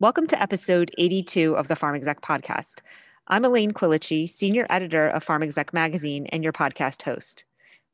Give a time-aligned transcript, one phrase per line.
[0.00, 2.82] Welcome to episode 82 of the Pharm Exec podcast.
[3.26, 7.44] I'm Elaine Quilici, senior editor of Pharm Exec magazine and your podcast host.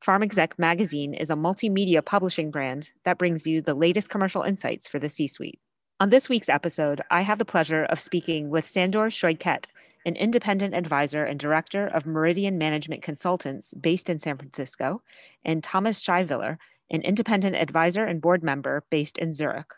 [0.05, 4.87] Pharm Exec magazine is a multimedia publishing brand that brings you the latest commercial insights
[4.87, 5.59] for the C suite.
[5.99, 9.69] On this week's episode, I have the pleasure of speaking with Sandor Schoichet,
[10.05, 15.01] an independent advisor and director of Meridian Management Consultants based in San Francisco,
[15.43, 16.59] and Thomas Scheiwiller,
[16.91, 19.73] an independent advisor and board member based in Zurich.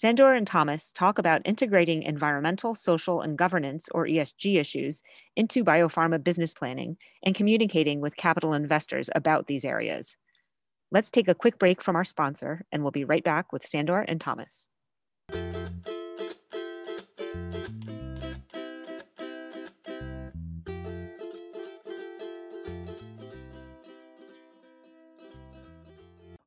[0.00, 5.02] Sandor and Thomas talk about integrating environmental, social, and governance, or ESG issues,
[5.34, 10.16] into biopharma business planning and communicating with capital investors about these areas.
[10.92, 14.02] Let's take a quick break from our sponsor, and we'll be right back with Sandor
[14.02, 14.68] and Thomas.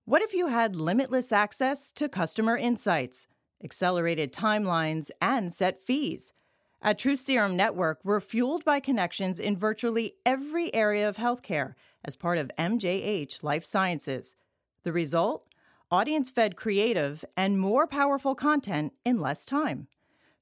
[0.06, 3.28] What if you had limitless access to customer insights,
[3.64, 6.34] accelerated timelines, and set fees?
[6.82, 12.16] At Truth Serum Network, we're fueled by connections in virtually every area of healthcare as
[12.16, 14.36] part of MJH Life Sciences.
[14.84, 15.45] The result?
[15.92, 19.88] Audience fed creative and more powerful content in less time.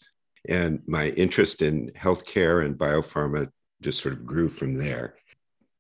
[0.50, 3.50] And my interest in healthcare and biopharma
[3.82, 5.16] just sort of grew from there.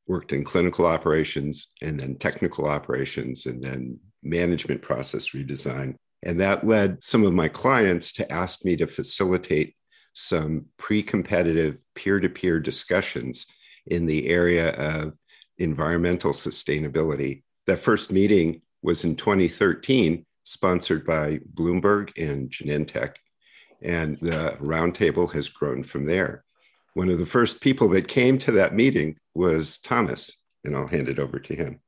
[0.07, 6.65] Worked in clinical operations and then technical operations and then management process redesign and that
[6.65, 9.75] led some of my clients to ask me to facilitate
[10.13, 13.45] some pre competitive peer to peer discussions
[13.87, 15.13] in the area of
[15.57, 17.43] environmental sustainability.
[17.67, 23.15] That first meeting was in 2013, sponsored by Bloomberg and Genentech.
[23.81, 26.45] And the roundtable has grown from there.
[26.93, 31.09] One of the first people that came to that meeting was Thomas, and I'll hand
[31.09, 31.79] it over to him.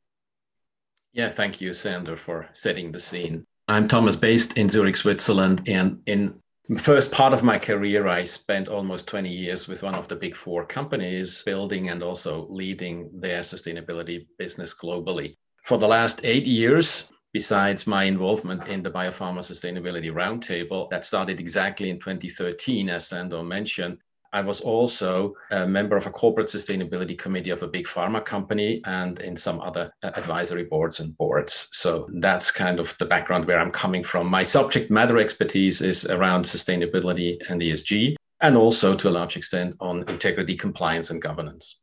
[1.13, 3.45] Yeah, thank you, Sandor, for setting the scene.
[3.67, 5.63] I'm Thomas, based in Zurich, Switzerland.
[5.67, 6.35] And in
[6.69, 10.15] the first part of my career, I spent almost 20 years with one of the
[10.15, 15.33] big four companies, building and also leading their sustainability business globally.
[15.63, 21.39] For the last eight years, besides my involvement in the Biopharma Sustainability Roundtable that started
[21.39, 23.97] exactly in 2013, as Sandor mentioned,
[24.35, 28.81] I was also a member of a corporate sustainability committee of a big pharma company
[28.83, 31.69] and in some other uh, advisory boards and boards.
[31.71, 34.27] So that's kind of the background where I'm coming from.
[34.27, 39.77] My subject matter expertise is around sustainability and ESG, and also to a large extent
[39.79, 41.79] on integrity, compliance, and governance.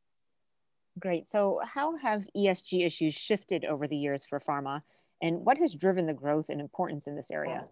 [0.99, 1.27] Great.
[1.27, 4.83] So, how have ESG issues shifted over the years for pharma,
[5.23, 7.65] and what has driven the growth and importance in this area?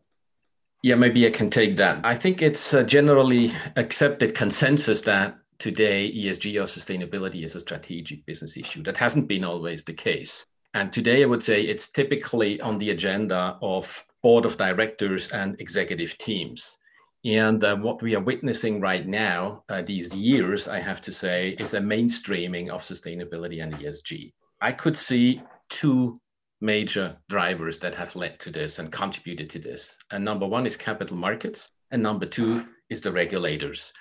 [0.83, 2.01] Yeah, maybe I can take that.
[2.05, 8.25] I think it's a generally accepted consensus that today ESG or sustainability is a strategic
[8.25, 8.83] business issue.
[8.83, 10.47] That hasn't been always the case.
[10.73, 15.61] And today I would say it's typically on the agenda of board of directors and
[15.61, 16.79] executive teams.
[17.27, 21.51] And uh, what we are witnessing right now, uh, these years, I have to say,
[21.59, 24.33] is a mainstreaming of sustainability and ESG.
[24.63, 26.17] I could see two
[26.61, 29.99] major drivers that have led to this and contributed to this.
[30.11, 33.93] And number one is capital markets, and number two is the regulators.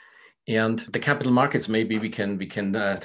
[0.48, 3.00] And the capital markets, maybe we can we can uh,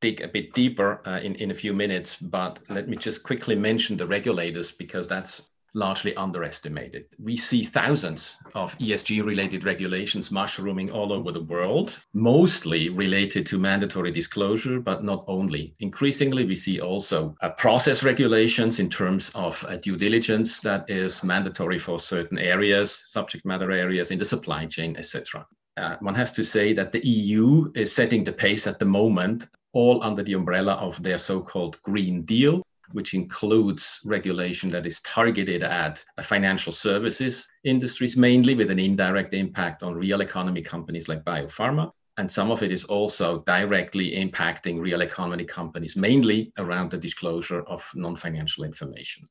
[0.00, 2.16] dig a bit deeper uh, in in a few minutes.
[2.16, 7.06] But let me just quickly mention the regulators because that's largely underestimated.
[7.22, 13.58] We see thousands of ESG related regulations mushrooming all over the world, mostly related to
[13.58, 15.74] mandatory disclosure, but not only.
[15.80, 21.22] Increasingly, we see also uh, process regulations in terms of uh, due diligence that is
[21.22, 25.46] mandatory for certain areas, subject matter areas in the supply chain, etc.
[25.76, 29.48] Uh, one has to say that the EU is setting the pace at the moment,
[29.72, 32.62] all under the umbrella of their so called Green Deal,
[32.92, 39.82] which includes regulation that is targeted at financial services industries, mainly with an indirect impact
[39.82, 41.90] on real economy companies like biopharma.
[42.16, 47.62] And some of it is also directly impacting real economy companies, mainly around the disclosure
[47.62, 49.28] of non financial information.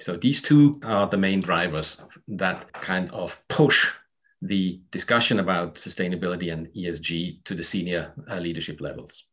[0.00, 3.88] So these two are the main drivers that kind of push
[4.42, 9.24] the discussion about sustainability and ESG to the senior uh, leadership levels.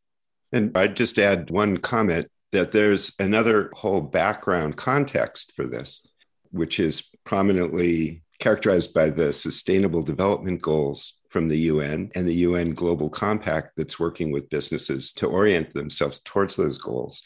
[0.51, 6.07] And I'd just add one comment that there's another whole background context for this,
[6.51, 12.73] which is prominently characterized by the Sustainable Development Goals from the UN and the UN
[12.73, 17.21] Global Compact that's working with businesses to orient themselves towards those goals.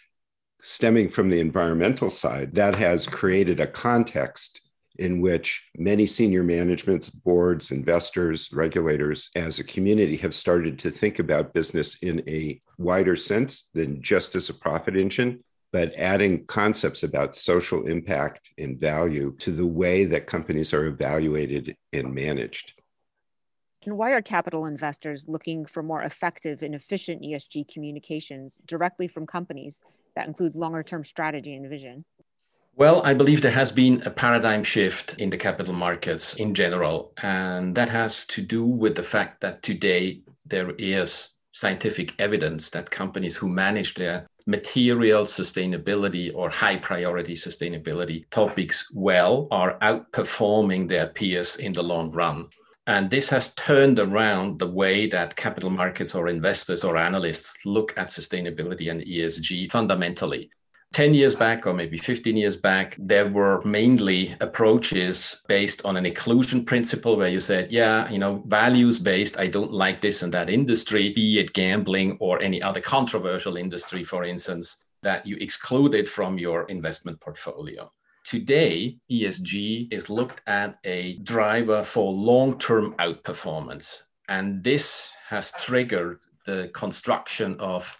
[0.61, 4.61] Stemming from the environmental side, that has created a context
[4.99, 11.19] in which many senior managements, boards, investors, regulators, as a community have started to think
[11.19, 17.01] about business in a wider sense than just as a profit engine, but adding concepts
[17.01, 22.73] about social impact and value to the way that companies are evaluated and managed.
[23.85, 29.27] And why are capital investors looking for more effective and efficient ESG communications directly from
[29.27, 29.81] companies
[30.15, 32.05] that include longer term strategy and vision?
[32.75, 37.13] Well, I believe there has been a paradigm shift in the capital markets in general.
[37.21, 42.89] And that has to do with the fact that today there is scientific evidence that
[42.89, 51.07] companies who manage their material sustainability or high priority sustainability topics well are outperforming their
[51.07, 52.47] peers in the long run.
[52.87, 57.93] And this has turned around the way that capital markets or investors or analysts look
[57.97, 60.49] at sustainability and ESG fundamentally.
[60.93, 66.05] 10 years back or maybe 15 years back, there were mainly approaches based on an
[66.05, 70.31] inclusion principle where you said, yeah, you know, values based, I don't like this and
[70.33, 76.07] that industry, be it gambling or any other controversial industry, for instance, that you excluded
[76.07, 77.91] from your investment portfolio.
[78.23, 84.03] Today, ESG is looked at a driver for long term outperformance.
[84.29, 87.97] And this has triggered the construction of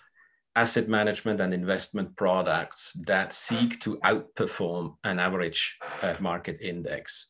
[0.55, 7.27] asset management and investment products that seek to outperform an average uh, market index.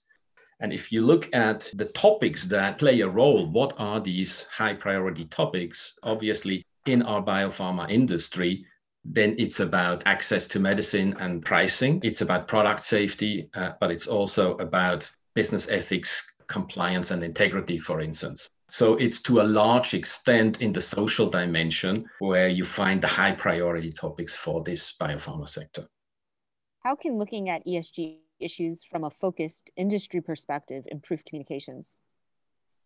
[0.60, 4.74] And if you look at the topics that play a role, what are these high
[4.74, 5.96] priority topics?
[6.04, 8.66] Obviously, in our biopharma industry,
[9.06, 12.00] then it's about access to medicine and pricing.
[12.04, 18.00] It's about product safety, uh, but it's also about business ethics, compliance, and integrity, for
[18.00, 18.50] instance.
[18.74, 23.34] So it's to a large extent in the social dimension where you find the high
[23.34, 25.86] priority topics for this biopharma sector.
[26.80, 32.02] How can looking at ESG issues from a focused industry perspective improve communications?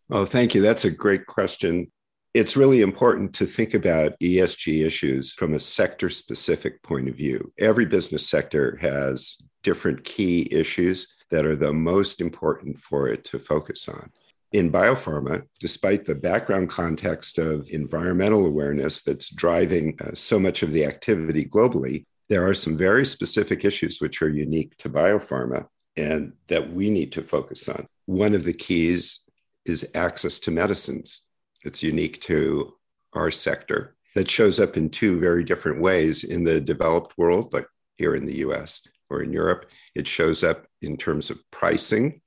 [0.09, 0.61] Well, thank you.
[0.61, 1.89] That's a great question.
[2.33, 7.53] It's really important to think about ESG issues from a sector specific point of view.
[7.57, 13.39] Every business sector has different key issues that are the most important for it to
[13.39, 14.11] focus on
[14.53, 20.71] in biopharma, despite the background context of environmental awareness that's driving uh, so much of
[20.71, 25.65] the activity globally, there are some very specific issues which are unique to biopharma
[25.95, 27.87] and that we need to focus on.
[28.05, 29.23] One of the keys
[29.65, 31.25] is access to medicines.
[31.63, 32.73] It's unique to
[33.13, 37.67] our sector that shows up in two very different ways in the developed world, like
[37.97, 39.69] here in the US or in Europe.
[39.95, 42.21] It shows up in terms of pricing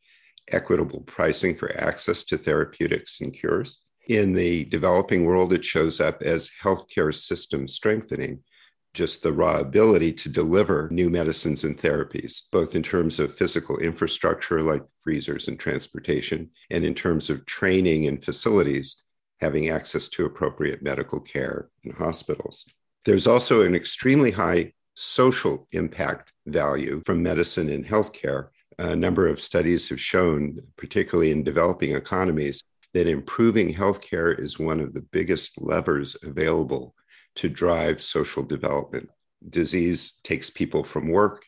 [0.48, 3.82] equitable pricing for access to therapeutics and cures.
[4.08, 8.42] In the developing world, it shows up as healthcare system strengthening,
[8.92, 13.78] just the raw ability to deliver new medicines and therapies, both in terms of physical
[13.78, 19.02] infrastructure like freezers and transportation, and in terms of training and facilities,
[19.40, 22.64] having access to appropriate medical care in hospitals.
[23.04, 28.48] There's also an extremely high social impact value from medicine and healthcare
[28.80, 34.80] a number of studies have shown, particularly in developing economies, that improving healthcare is one
[34.80, 36.94] of the biggest levers available
[37.34, 39.08] to drive social development.
[39.48, 41.44] Disease takes people from work,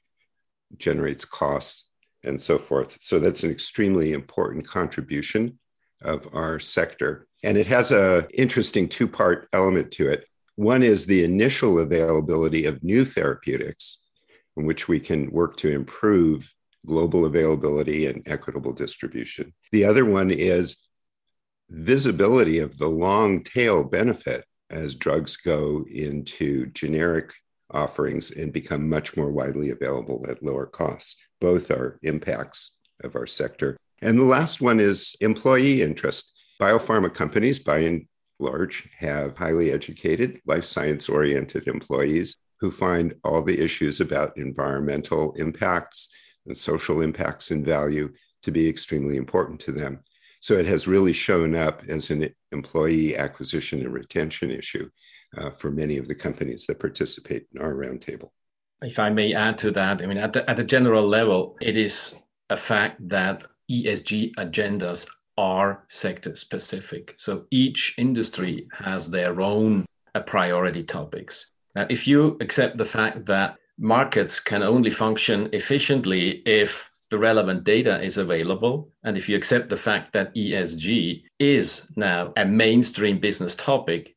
[0.76, 1.88] generates costs,
[2.22, 2.98] and so forth.
[3.00, 5.58] So that's an extremely important contribution
[6.02, 7.26] of our sector.
[7.42, 10.26] And it has a interesting two-part element to it.
[10.56, 14.02] One is the initial availability of new therapeutics
[14.58, 16.52] in which we can work to improve
[16.86, 19.52] global availability and equitable distribution.
[19.70, 20.82] The other one is
[21.70, 27.32] visibility of the long tail benefit as drugs go into generic
[27.70, 31.16] offerings and become much more widely available at lower costs.
[31.40, 33.76] Both are impacts of our sector.
[34.00, 36.32] And the last one is employee interest.
[36.60, 38.06] Biopharma companies, by and
[38.38, 45.32] large, have highly educated, life science oriented employees who find all the issues about environmental
[45.32, 46.10] impacts
[46.46, 50.00] and social impacts and value to be extremely important to them.
[50.40, 54.88] So it has really shown up as an employee acquisition and retention issue
[55.38, 58.30] uh, for many of the companies that participate in our roundtable.
[58.82, 61.76] If I may add to that, I mean, at the, at the general level, it
[61.76, 62.16] is
[62.50, 65.06] a fact that ESG agendas
[65.38, 67.14] are sector specific.
[67.18, 69.86] So each industry has their own
[70.26, 71.50] priority topics.
[71.74, 77.64] Now, if you accept the fact that markets can only function efficiently if the relevant
[77.64, 83.18] data is available, and if you accept the fact that ESG is now a mainstream
[83.18, 84.16] business topic,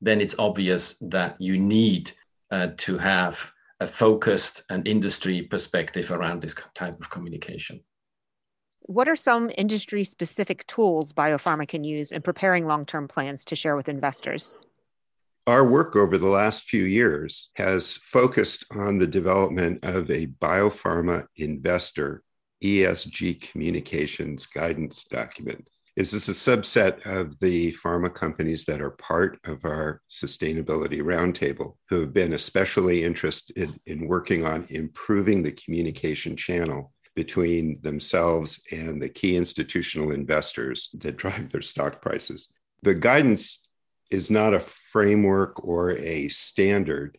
[0.00, 2.12] then it's obvious that you need
[2.50, 7.80] uh, to have a focused and industry perspective around this type of communication.
[8.80, 13.56] What are some industry specific tools biopharma can use in preparing long term plans to
[13.56, 14.58] share with investors?
[15.46, 21.26] Our work over the last few years has focused on the development of a biopharma
[21.36, 22.22] investor
[22.62, 29.38] ESG communications guidance document is this a subset of the pharma companies that are part
[29.44, 36.36] of our sustainability roundtable who have been especially interested in working on improving the communication
[36.36, 42.52] channel between themselves and the key institutional investors that drive their stock prices.
[42.82, 43.63] The guidance
[44.10, 47.18] is not a framework or a standard.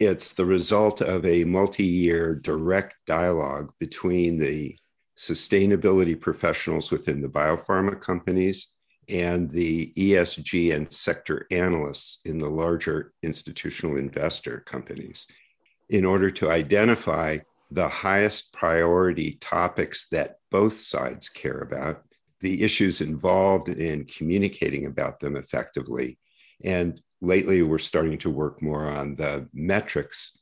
[0.00, 4.76] It's the result of a multi year direct dialogue between the
[5.16, 8.74] sustainability professionals within the biopharma companies
[9.08, 15.26] and the ESG and sector analysts in the larger institutional investor companies
[15.90, 17.38] in order to identify
[17.70, 22.02] the highest priority topics that both sides care about,
[22.44, 26.18] the issues involved in communicating about them effectively.
[26.62, 30.38] And lately, we're starting to work more on the metrics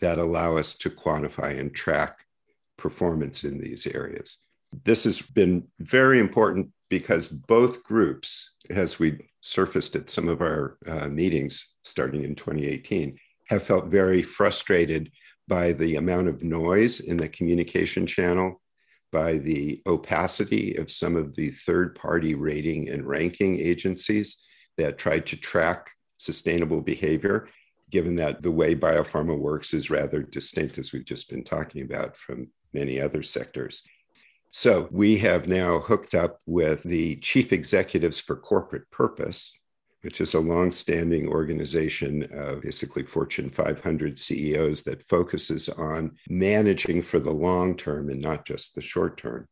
[0.00, 2.26] that allow us to quantify and track
[2.76, 4.36] performance in these areas.
[4.84, 10.76] This has been very important because both groups, as we surfaced at some of our
[10.86, 13.16] uh, meetings starting in 2018,
[13.48, 15.10] have felt very frustrated
[15.48, 18.60] by the amount of noise in the communication channel,
[19.16, 24.44] by the opacity of some of the third party rating and ranking agencies
[24.76, 27.48] that try to track sustainable behavior,
[27.90, 32.14] given that the way biopharma works is rather distinct, as we've just been talking about,
[32.14, 33.82] from many other sectors.
[34.50, 39.58] So we have now hooked up with the chief executives for corporate purpose,
[40.06, 47.18] which is a long-standing organization of basically Fortune 500 CEOs that focuses on managing for
[47.18, 49.48] the long term and not just the short term.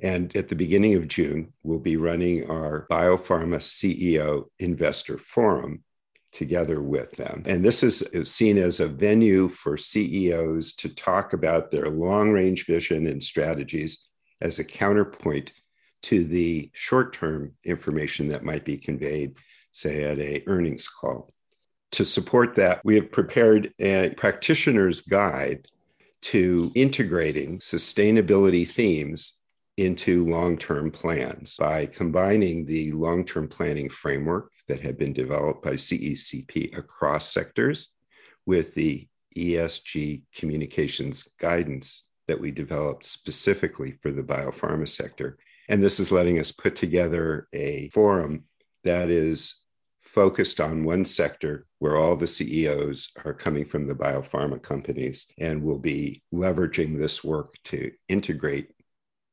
[0.00, 5.84] And at the beginning of June, we'll be running our Biopharma CEO Investor Forum
[6.32, 7.44] together with them.
[7.46, 12.66] And this is, seen as a venue for CEOs to talk about their long range
[12.66, 14.08] vision and strategies
[14.40, 15.52] as a counterpoint
[16.02, 19.36] to the short term information that might be conveyed,
[19.72, 21.32] say, at a earnings call.
[21.92, 25.66] To support that, we have prepared a practitioner's guide
[26.22, 29.40] to integrating sustainability themes
[29.76, 35.62] into long term plans by combining the long term planning framework that had been developed
[35.62, 37.94] by CECP across sectors
[38.46, 45.38] with the ESG communications guidance that we developed specifically for the biopharma sector.
[45.68, 48.44] And this is letting us put together a forum
[48.84, 49.61] that is
[50.12, 55.62] focused on one sector where all the CEOs are coming from the biopharma companies and
[55.62, 58.70] will be leveraging this work to integrate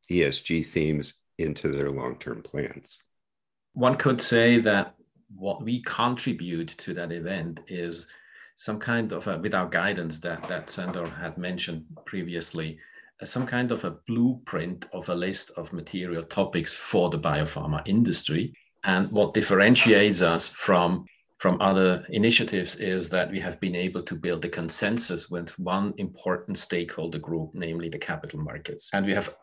[0.10, 2.98] ESG themes into their long term plans.
[3.74, 4.96] One could say that
[5.36, 8.08] what we contribute to that event is
[8.56, 12.80] some kind of a, with our guidance that, that Sandor had mentioned previously,
[13.22, 17.82] uh, some kind of a blueprint of a list of material topics for the biopharma
[17.88, 18.54] industry.
[18.84, 21.06] And what differentiates us from
[21.40, 25.94] from other initiatives is that we have been able to build a consensus with one
[25.98, 28.90] important stakeholder group, namely the capital markets.
[28.92, 29.34] And we have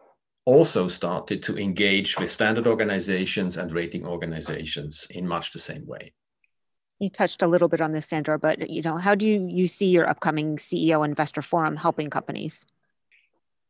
[0.45, 6.13] also started to engage with standard organizations and rating organizations in much the same way.
[6.99, 9.67] You touched a little bit on this, Sandra, but you know, how do you, you
[9.67, 12.67] see your upcoming CEO Investor Forum helping companies?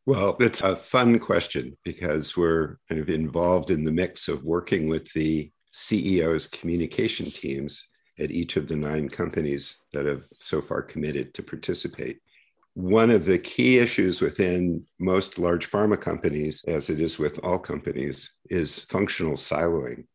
[0.04, 4.88] Well, it's a fun question because we're kind of involved in the mix of working
[4.88, 7.86] with the CEO's communication teams
[8.18, 12.18] at each of the nine companies that have so far committed to participate.
[12.72, 17.58] One of the key issues within most large pharma companies, as it is with all
[17.58, 20.06] companies, is functional siloing.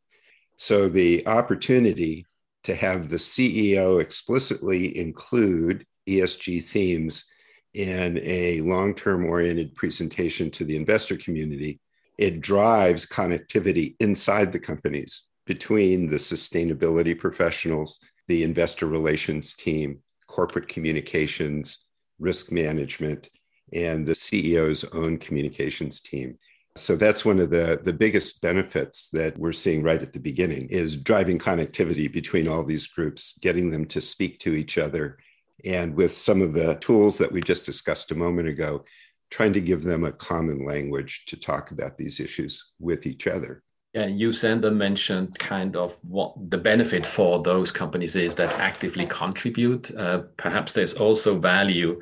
[0.58, 2.26] So the opportunity
[2.64, 7.32] to have the CEO explicitly include ESG themes
[7.76, 11.80] in a long term oriented presentation to the investor community,
[12.18, 20.70] it drives connectivity inside the companies between the sustainability professionals, the investor relations team, corporate
[20.70, 21.90] communications,
[22.20, 23.28] risk management,
[23.74, 26.38] and the CEO's own communications team.
[26.78, 30.70] So that's one of the, the biggest benefits that we're seeing right at the beginning
[30.70, 35.18] is driving connectivity between all these groups, getting them to speak to each other.
[35.66, 38.86] And with some of the tools that we just discussed a moment ago,
[39.30, 43.64] trying to give them a common language to talk about these issues with each other.
[43.94, 49.06] Yeah, you, Sander, mentioned kind of what the benefit for those companies is that actively
[49.06, 49.94] contribute.
[49.94, 52.00] Uh, perhaps there's also value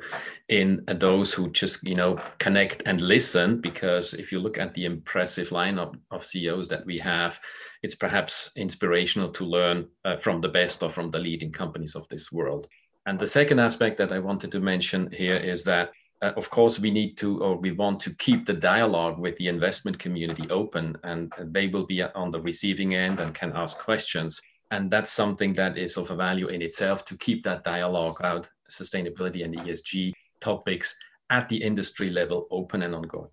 [0.48, 4.84] in those who just, you know, connect and listen, because if you look at the
[4.84, 7.40] impressive lineup of CEOs that we have,
[7.82, 12.06] it's perhaps inspirational to learn uh, from the best or from the leading companies of
[12.06, 12.68] this world.
[13.06, 15.90] And the second aspect that I wanted to mention here is that
[16.22, 19.48] uh, of course, we need to, or we want to keep the dialogue with the
[19.48, 24.40] investment community open, and they will be on the receiving end and can ask questions.
[24.70, 28.48] And that's something that is of a value in itself to keep that dialogue about
[28.70, 30.94] sustainability and ESG topics
[31.30, 33.30] at the industry level open and ongoing.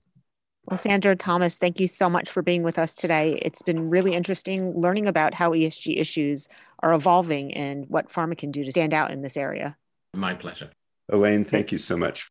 [0.66, 3.40] Well, Sandra Thomas, thank you so much for being with us today.
[3.42, 6.48] It's been really interesting learning about how ESG issues
[6.84, 9.78] are evolving and what pharma can do to stand out in this area.
[10.14, 10.72] My pleasure.
[11.10, 12.30] Elaine, thank you so much.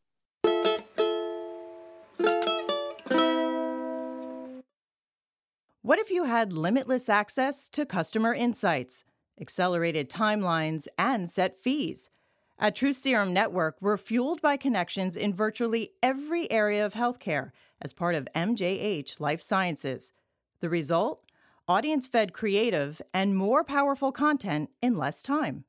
[5.86, 9.04] What if you had limitless access to customer insights,
[9.40, 12.10] accelerated timelines, and set fees?
[12.58, 17.92] At Truth Serum Network, we're fueled by connections in virtually every area of healthcare as
[17.92, 20.12] part of MJH Life Sciences.
[20.58, 21.22] The result?
[21.68, 25.62] Audience fed creative and more powerful content in less time.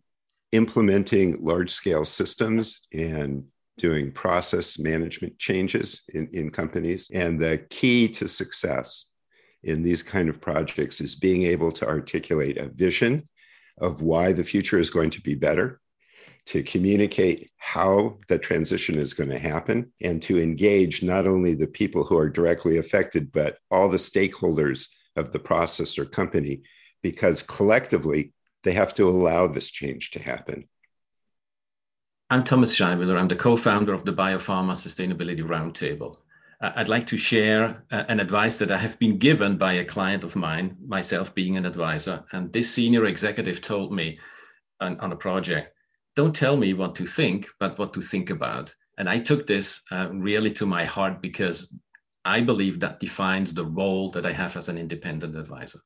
[0.52, 3.44] implementing large scale systems and
[3.78, 7.10] doing process management changes in, in companies.
[7.12, 9.10] And the key to success
[9.62, 13.28] in these kind of projects is being able to articulate a vision
[13.80, 15.80] of why the future is going to be better,
[16.44, 21.66] to communicate how the transition is going to happen, and to engage not only the
[21.66, 26.62] people who are directly affected, but all the stakeholders of the process or company,
[27.02, 28.32] because collectively
[28.64, 30.68] they have to allow this change to happen.
[32.32, 33.18] I'm Thomas Scheiwiller.
[33.18, 36.16] I'm the co-founder of the Biopharma Sustainability Roundtable.
[36.62, 40.24] I'd like to share uh, an advice that I have been given by a client
[40.24, 42.24] of mine, myself being an advisor.
[42.32, 44.16] And this senior executive told me
[44.80, 45.76] on, on a project,
[46.16, 48.74] don't tell me what to think, but what to think about.
[48.96, 51.74] And I took this uh, really to my heart because
[52.24, 55.80] I believe that defines the role that I have as an independent advisor.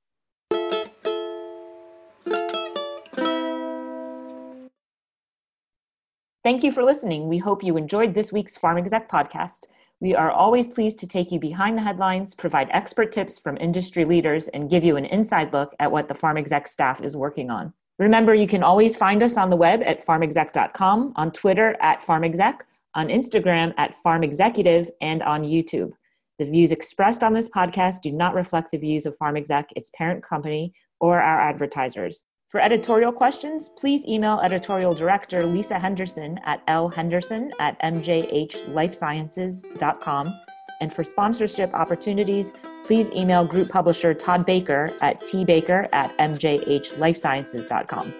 [6.46, 7.26] Thank you for listening.
[7.26, 9.66] We hope you enjoyed this week's Pharm Exec podcast.
[9.98, 14.04] We are always pleased to take you behind the headlines, provide expert tips from industry
[14.04, 17.50] leaders, and give you an inside look at what the Pharm Exec staff is working
[17.50, 17.72] on.
[17.98, 22.60] Remember, you can always find us on the web at pharmexec.com, on Twitter at pharmexec,
[22.94, 25.90] on Instagram at pharmexecutive, and on YouTube.
[26.38, 30.22] The views expressed on this podcast do not reflect the views of PharmExec, its parent
[30.22, 32.22] company, or our advertisers.
[32.48, 40.40] For editorial questions, please email editorial director Lisa Henderson at lhenderson at mjhlifesciences.com.
[40.80, 42.52] And for sponsorship opportunities,
[42.84, 48.14] please email group publisher Todd Baker at tbaker at mjhlifesciences.com.